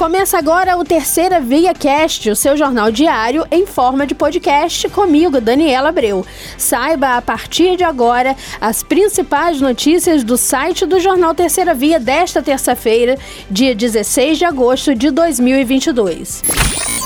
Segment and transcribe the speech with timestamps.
[0.00, 5.42] Começa agora o Terceira Via Cast, o seu jornal diário em forma de podcast comigo,
[5.42, 6.24] Daniela Abreu.
[6.56, 12.40] Saiba a partir de agora as principais notícias do site do jornal Terceira Via desta
[12.40, 13.18] terça-feira,
[13.50, 16.99] dia 16 de agosto de 2022.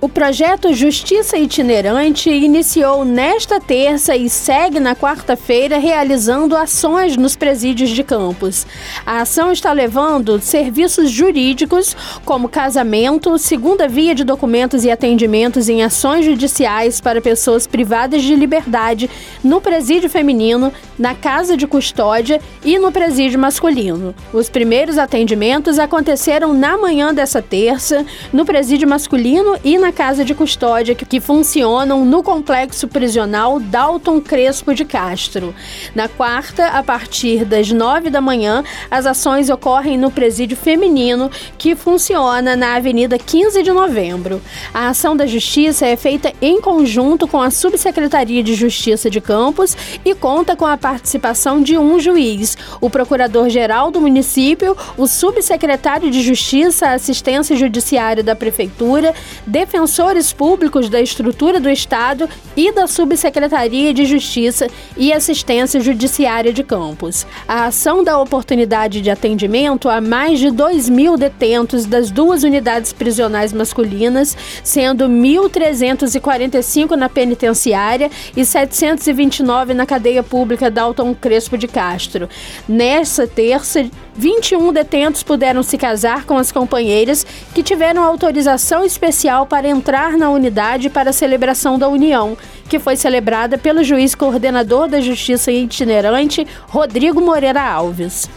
[0.00, 7.90] O projeto Justiça Itinerante iniciou nesta terça e segue na quarta-feira realizando ações nos presídios
[7.90, 8.64] de campos.
[9.04, 15.82] A ação está levando serviços jurídicos como casamento, segunda via de documentos e atendimentos em
[15.82, 19.10] ações judiciais para pessoas privadas de liberdade
[19.42, 24.14] no presídio feminino, na casa de custódia e no presídio masculino.
[24.32, 30.22] Os primeiros atendimentos aconteceram na manhã dessa terça, no presídio masculino e na na casa
[30.22, 35.54] de custódia que, que funcionam no complexo prisional Dalton Crespo de Castro.
[35.94, 41.74] Na quarta, a partir das nove da manhã, as ações ocorrem no presídio feminino que
[41.74, 44.42] funciona na Avenida 15 de Novembro.
[44.74, 49.74] A ação da Justiça é feita em conjunto com a Subsecretaria de Justiça de Campos
[50.04, 56.20] e conta com a participação de um juiz, o Procurador-Geral do município, o Subsecretário de
[56.20, 59.14] Justiça, Assistência Judiciária da Prefeitura,
[59.46, 66.52] defensor defensores públicos da estrutura do Estado e da Subsecretaria de Justiça e Assistência Judiciária
[66.52, 67.24] de Campos.
[67.46, 72.92] A ação dá oportunidade de atendimento a mais de 2 mil detentos das duas unidades
[72.92, 82.28] prisionais masculinas, sendo 1.345 na penitenciária e 729 na cadeia pública Dalton Crespo de Castro.
[82.68, 83.88] Nessa terça,
[84.18, 87.24] 21 detentos puderam se casar com as companheiras
[87.54, 92.36] que tiveram autorização especial para entrar na unidade para a celebração da união,
[92.68, 98.28] que foi celebrada pelo juiz coordenador da Justiça itinerante, Rodrigo Moreira Alves.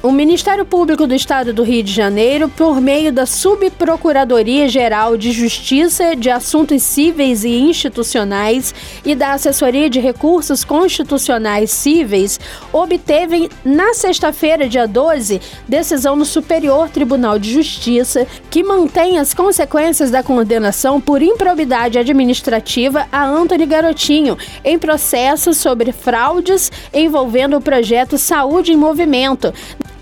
[0.00, 5.32] O Ministério Público do Estado do Rio de Janeiro, por meio da Subprocuradoria Geral de
[5.32, 8.72] Justiça de Assuntos Cíveis e Institucionais
[9.04, 12.38] e da Assessoria de Recursos Constitucionais Cíveis,
[12.72, 20.12] obteve na sexta-feira, dia 12, decisão no Superior Tribunal de Justiça que mantém as consequências
[20.12, 28.16] da condenação por improbidade administrativa a Antony Garotinho em processo sobre fraudes envolvendo o projeto
[28.16, 29.52] Saúde em Movimento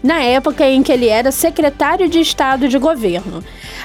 [0.07, 3.43] na época em que ele era secretário de Estado de governo.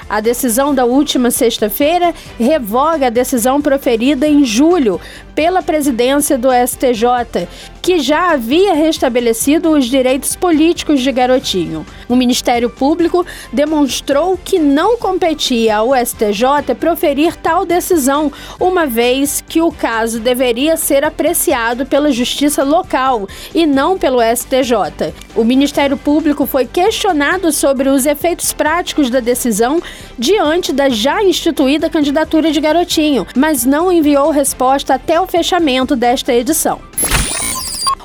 [0.08, 5.00] A decisão da última sexta-feira revoga a decisão proferida em julho
[5.34, 7.48] pela presidência do STJ,
[7.80, 11.84] que já havia restabelecido os direitos políticos de Garotinho.
[12.08, 18.30] O Ministério Público demonstrou que não competia ao STJ proferir tal decisão,
[18.60, 25.12] uma vez que o caso deveria ser apreciado pela Justiça local e não pelo STJ.
[25.34, 29.82] O Ministério Público foi questionado sobre os efeitos práticos da decisão
[30.18, 36.34] diante da já instituída candidatura de Garotinho, mas não enviou resposta até o fechamento desta
[36.34, 36.80] edição.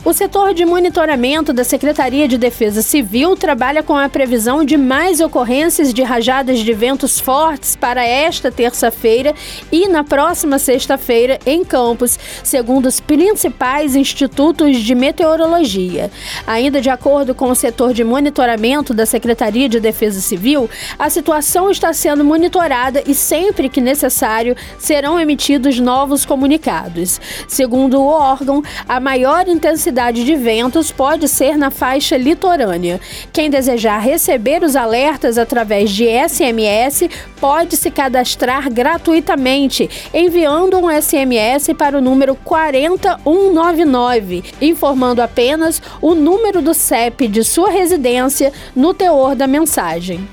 [0.08, 5.20] O setor de monitoramento da Secretaria de Defesa Civil trabalha com a previsão de mais
[5.20, 9.36] ocorrências de rajadas de ventos fortes para esta terça-feira
[9.70, 16.10] e na próxima sexta-feira em Campos, segundo os principais institutos de meteorologia.
[16.48, 21.70] Ainda de acordo com o setor de monitoramento da Secretaria de Defesa Civil, a situação
[21.70, 27.20] está sendo monitorada e sempre que necessário serão emitidos novos comunicados.
[27.46, 33.02] Segundo o órgão, a maior intensidade intensidade de ventos pode ser na faixa litorânea.
[33.34, 37.10] Quem desejar receber os alertas através de SMS
[37.42, 46.62] pode se cadastrar gratuitamente, enviando um SMS para o número 40199, informando apenas o número
[46.62, 50.28] do CEP de sua residência no teor da mensagem.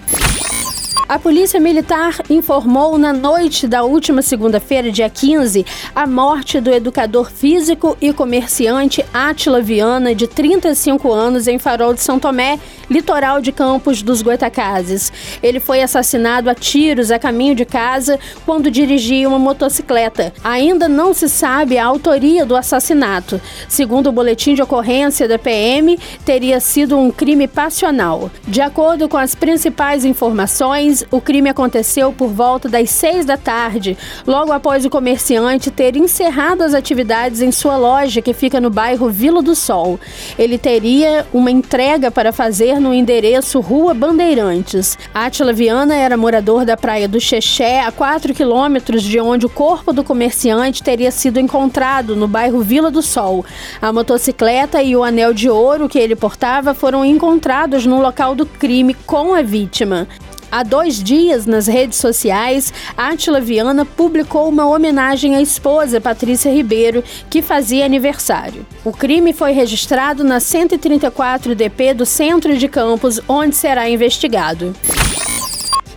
[1.06, 7.30] A Polícia Militar informou na noite da última segunda-feira, dia 15, a morte do educador
[7.30, 12.58] físico e comerciante Átila Viana, de 35 anos, em Farol de São Tomé,
[12.90, 15.12] litoral de Campos dos Goitacazes.
[15.42, 20.32] Ele foi assassinado a tiros a caminho de casa quando dirigia uma motocicleta.
[20.42, 23.38] Ainda não se sabe a autoria do assassinato.
[23.68, 28.30] Segundo o boletim de ocorrência da PM, teria sido um crime passional.
[28.48, 33.96] De acordo com as principais informações, o crime aconteceu por volta das seis da tarde,
[34.26, 39.08] logo após o comerciante ter encerrado as atividades em sua loja, que fica no bairro
[39.10, 39.98] Vila do Sol.
[40.38, 44.98] Ele teria uma entrega para fazer no endereço Rua Bandeirantes.
[45.12, 49.92] Átila Viana era morador da Praia do Xexé, a 4 quilômetros de onde o corpo
[49.92, 53.44] do comerciante teria sido encontrado, no bairro Vila do Sol.
[53.80, 58.46] A motocicleta e o anel de ouro que ele portava foram encontrados no local do
[58.46, 60.06] crime com a vítima.
[60.54, 67.02] Há dois dias, nas redes sociais, Átila Viana publicou uma homenagem à esposa, Patrícia Ribeiro,
[67.28, 68.64] que fazia aniversário.
[68.84, 74.72] O crime foi registrado na 134 DP do Centro de Campos, onde será investigado.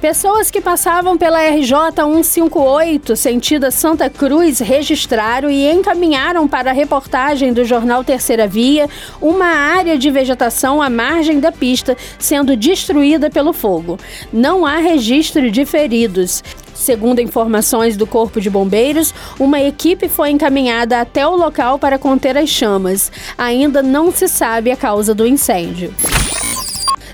[0.01, 7.51] Pessoas que passavam pela RJ 158, sentido Santa Cruz, registraram e encaminharam para a reportagem
[7.51, 8.87] do jornal Terceira Via
[9.19, 13.97] uma área de vegetação à margem da pista sendo destruída pelo fogo.
[14.31, 16.43] Não há registro de feridos.
[16.75, 22.37] Segundo informações do Corpo de Bombeiros, uma equipe foi encaminhada até o local para conter
[22.37, 23.11] as chamas.
[23.35, 25.91] Ainda não se sabe a causa do incêndio.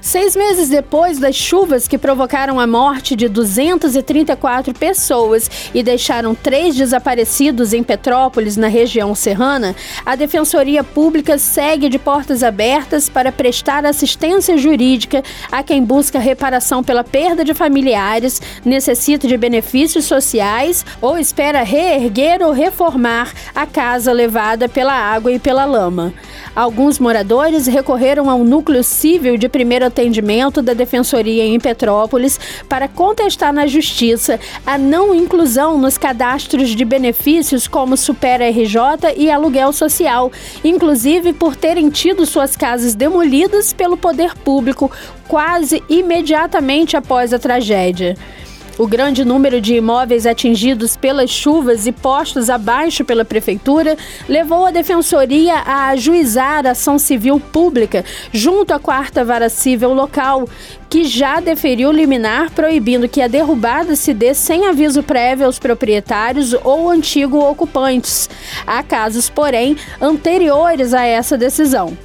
[0.04, 6.76] Seis meses depois das chuvas que provocaram a morte de 234 pessoas e deixaram três
[6.76, 9.74] desaparecidos em Petrópolis, na região serrana,
[10.06, 16.84] a Defensoria Pública segue de portas abertas para prestar assistência jurídica a quem busca reparação
[16.84, 24.12] pela perda de familiares, necessita de benefícios sociais ou espera reerguer ou reformar a casa
[24.12, 26.14] levada pela água e pela lama.
[26.54, 33.54] Alguns moradores recorreram ao núcleo civil de primeiro atendimento da Defensoria em Petrópolis para contestar
[33.54, 40.32] na Justiça a não inclusão nos cadastros de benefícios como Supera RJ e aluguel social,
[40.64, 44.92] inclusive por terem tido suas casas demolidas pelo poder público
[45.28, 48.18] quase imediatamente após a tragédia.
[48.76, 53.96] O grande número de imóveis atingidos pelas chuvas e postos abaixo pela prefeitura
[54.28, 60.50] levou a defensoria a ajuizar ação civil pública junto à quarta vara civil local,
[60.90, 66.56] que já deferiu liminar proibindo que a derrubada se dê sem aviso prévio aos proprietários
[66.64, 68.28] ou antigos ocupantes.
[68.66, 71.96] Há casos, porém, anteriores a essa decisão.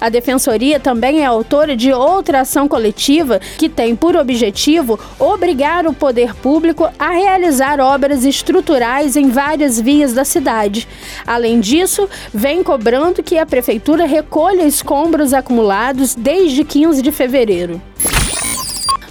[0.00, 5.92] A Defensoria também é autora de outra ação coletiva que tem por objetivo obrigar o
[5.94, 10.86] poder público a realizar obras estruturais em várias vias da cidade.
[11.26, 17.80] Além disso, vem cobrando que a Prefeitura recolha escombros acumulados desde 15 de fevereiro.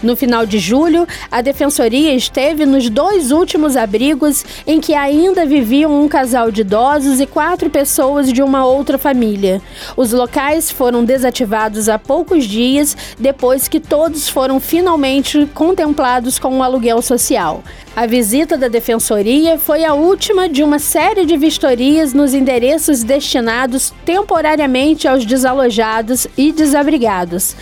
[0.03, 6.03] No final de julho, a defensoria esteve nos dois últimos abrigos em que ainda viviam
[6.03, 9.61] um casal de idosos e quatro pessoas de uma outra família.
[9.95, 16.61] Os locais foram desativados há poucos dias depois que todos foram finalmente contemplados com um
[16.61, 17.63] aluguel social.
[17.95, 23.93] A visita da defensoria foi a última de uma série de vistorias nos endereços destinados
[24.03, 27.55] temporariamente aos desalojados e desabrigados.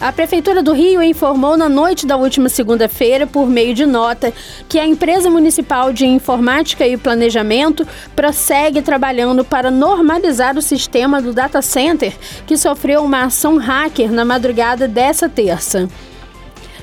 [0.00, 4.32] A Prefeitura do Rio informou na noite da última segunda-feira, por meio de nota,
[4.68, 7.84] que a empresa municipal de informática e planejamento
[8.14, 12.14] prossegue trabalhando para normalizar o sistema do data center
[12.46, 15.88] que sofreu uma ação hacker na madrugada dessa terça.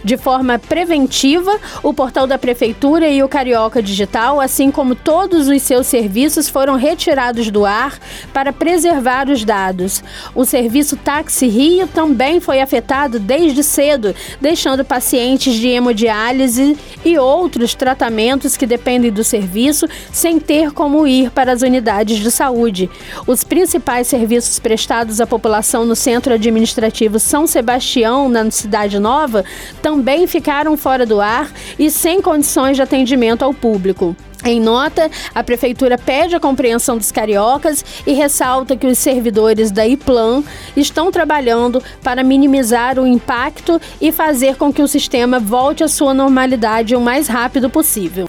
[0.06, 5.60] De forma preventiva, o portal da Prefeitura e o Carioca Digital, assim como todos os
[5.64, 7.98] seus serviços, foram retirados do ar
[8.32, 10.04] para preservar os dados.
[10.36, 17.74] O serviço Táxi Rio também foi afetado desde cedo, deixando pacientes de hemodiálise e outros
[17.74, 22.92] tratamentos que dependem do serviço sem ter como ir para as unidades de saúde.
[23.26, 29.44] Os principais serviços prestados à população no Centro Administrativo São Sebastião, na Cidade Nova,
[29.82, 31.50] também também ficaram fora do ar
[31.80, 34.14] e sem condições de atendimento ao público.
[34.44, 39.88] Em nota, a Prefeitura pede a compreensão dos cariocas e ressalta que os servidores da
[39.88, 40.44] IPLAN
[40.76, 46.14] estão trabalhando para minimizar o impacto e fazer com que o sistema volte à sua
[46.14, 48.28] normalidade o mais rápido possível.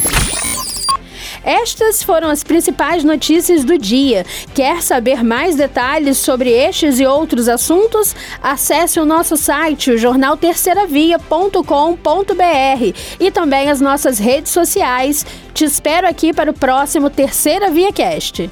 [1.47, 4.27] Estas foram as principais notícias do dia.
[4.53, 8.17] Quer saber mais detalhes sobre estes e outros assuntos?
[8.43, 15.25] Acesse o nosso site, o jornalterceiravia.com.br e também as nossas redes sociais.
[15.55, 18.51] Te espero aqui para o próximo Terceira Via Cast.